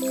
[0.00, 0.06] 梅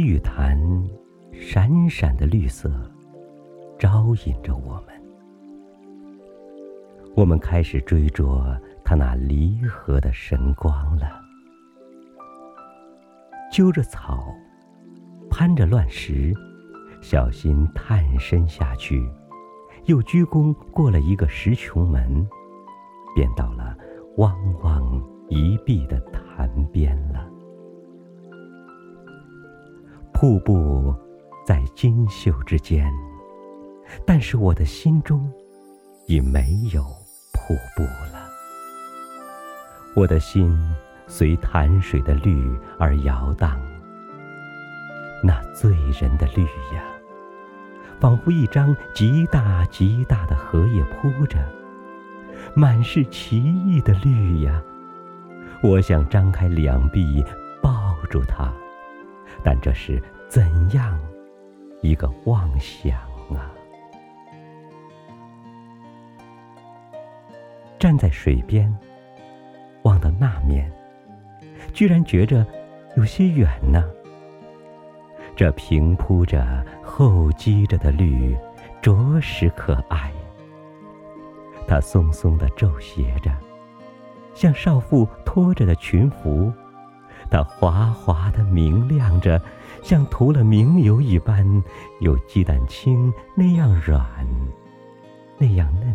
[0.00, 0.58] 雨潭
[1.32, 2.68] 闪闪的绿色，
[3.78, 4.94] 招引着我们。
[7.14, 8.40] 我们开始追逐
[8.84, 11.22] 它那离合的神光了。
[13.52, 14.34] 揪着草，
[15.36, 16.32] 攀着乱石，
[17.00, 19.04] 小心探身下去，
[19.86, 22.24] 又鞠躬过了一个石穹门，
[23.16, 23.76] 便到了
[24.18, 27.28] 汪汪一碧的潭边了。
[30.12, 30.94] 瀑布
[31.44, 32.88] 在锦绣之间，
[34.06, 35.28] 但是我的心中
[36.06, 36.80] 已没有
[37.32, 38.28] 瀑布了。
[39.96, 40.56] 我的心
[41.08, 43.60] 随潭水的绿而摇荡，
[45.26, 46.42] 那醉人的绿
[46.74, 46.84] 呀，
[47.98, 51.38] 仿佛一张极大极大的荷叶铺着，
[52.54, 54.62] 满是奇异的绿呀。
[55.62, 57.24] 我想张开两臂
[57.62, 58.52] 抱住它。
[59.42, 60.98] 但这是怎样
[61.80, 62.98] 一个妄想
[63.30, 63.50] 啊！
[67.78, 68.74] 站在水边，
[69.84, 70.70] 望到那面，
[71.72, 72.46] 居然觉着
[72.96, 73.84] 有些远呢。
[75.36, 78.36] 这平铺着、厚积着的绿，
[78.80, 80.12] 着实可爱。
[81.66, 83.32] 它松松的皱斜着，
[84.32, 86.52] 像少妇拖着的裙服。
[87.30, 89.40] 它滑滑的明亮着，
[89.82, 91.62] 像涂了明油一般，
[92.00, 94.04] 有鸡蛋清那样软，
[95.38, 95.92] 那样嫩。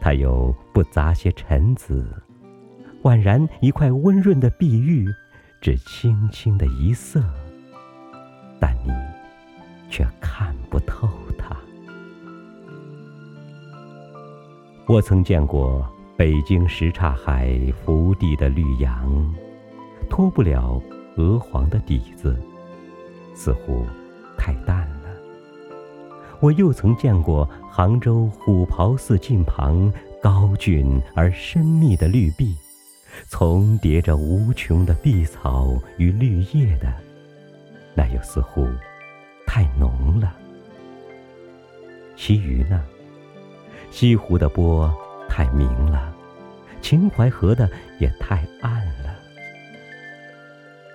[0.00, 2.22] 它又不杂些尘子，
[3.02, 5.08] 宛然一块温润的碧玉，
[5.60, 7.24] 只轻轻的一色，
[8.60, 8.92] 但你
[9.90, 11.08] 却看不透
[11.38, 11.56] 它。
[14.86, 15.84] 我曾见过
[16.16, 19.34] 北京什刹海福地的绿杨。
[20.08, 20.82] 脱不了
[21.16, 22.36] 鹅黄的底子，
[23.32, 23.86] 似乎
[24.36, 25.10] 太淡了。
[26.40, 32.56] 我又曾见过杭州虎跑寺近旁高峻而深密的绿壁，
[33.28, 36.92] 重叠着无穷的碧草与绿叶的，
[38.00, 38.66] 那又似乎
[39.46, 40.34] 太浓了。
[42.16, 42.82] 其余呢，
[43.90, 44.90] 西湖的波
[45.28, 46.10] 太明了，
[46.80, 47.68] 秦淮河的
[47.98, 49.14] 也太暗了。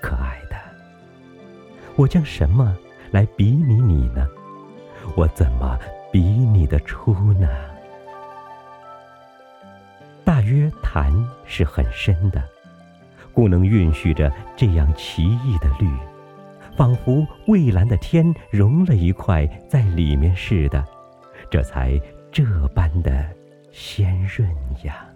[0.00, 0.56] 可爱的，
[1.96, 2.76] 我将什么
[3.10, 4.24] 来比拟你呢？
[5.16, 5.76] 我怎么
[6.12, 7.48] 比拟得出呢？
[10.24, 11.12] 大约潭
[11.46, 12.44] 是很深的，
[13.32, 15.88] 故能蕴蓄着这样奇异的绿，
[16.82, 20.84] 仿佛蔚蓝的天融了一块在里面似的，
[21.48, 21.96] 这才
[22.32, 22.44] 这
[22.74, 23.24] 般的
[23.70, 24.50] 鲜润
[24.82, 25.06] 呀，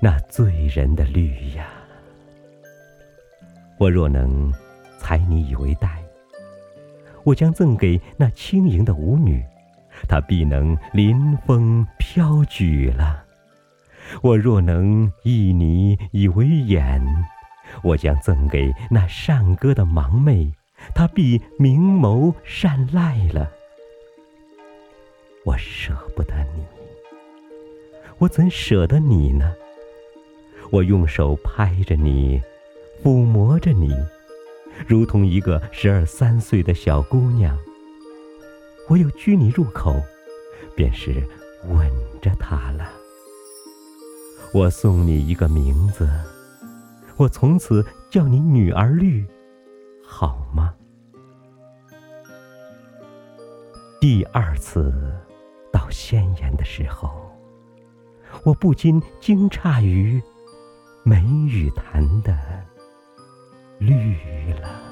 [0.00, 1.66] 那醉人的绿呀！
[3.80, 4.54] 我若能
[4.96, 6.04] 采你以为带，
[7.24, 9.44] 我将赠给那轻盈的舞女，
[10.08, 13.24] 她必能临风飘举了。
[14.22, 17.04] 我若能以你以为眼，
[17.82, 20.52] 我将赠给那善歌的盲妹，
[20.94, 23.50] 她必明眸善睐了。
[25.44, 26.64] 我舍不得你，
[28.18, 29.54] 我怎舍得你呢？
[30.70, 32.40] 我用手拍着你。
[33.00, 33.94] 抚摸着你，
[34.84, 37.56] 如同一个十二三岁的小姑娘。
[38.88, 40.02] 我又拘你入口，
[40.74, 41.22] 便是
[41.68, 41.88] 吻
[42.20, 42.90] 着她了。
[44.52, 46.10] 我送你一个名字，
[47.18, 49.26] 我从此叫你女儿绿，
[50.04, 50.72] 好吗？
[54.00, 54.94] 第二次
[55.72, 57.10] 到仙岩的时候，
[58.44, 60.22] 我不禁惊诧于
[61.02, 62.38] 梅雨潭的。
[63.78, 64.87] 绿了。